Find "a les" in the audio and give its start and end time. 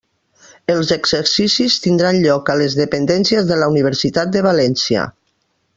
2.53-2.79